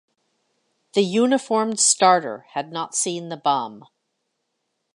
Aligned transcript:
The 0.93 1.03
uniformed 1.03 1.79
starter 1.79 2.47
had 2.53 2.71
not 2.71 2.95
seen 2.95 3.29
the 3.29 3.37
bum. 3.37 3.85